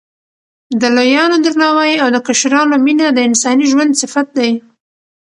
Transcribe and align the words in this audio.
د 0.81 0.83
لویانو 0.95 1.35
درناوی 1.45 1.93
او 2.03 2.07
د 2.15 2.17
کشرانو 2.27 2.75
مینه 2.85 3.07
د 3.13 3.19
انساني 3.29 3.65
ژوند 3.71 3.99
صفت 4.01 4.27
دی. 4.37 4.51